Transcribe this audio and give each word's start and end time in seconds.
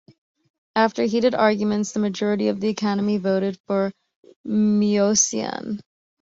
After 0.75 1.03
heated 1.03 1.35
arguments, 1.35 1.91
the 1.91 1.99
majority 1.99 2.47
of 2.47 2.59
the 2.59 2.69
Academy 2.69 3.17
voted 3.19 3.59
for 3.67 3.91
Moissan. 4.43 5.79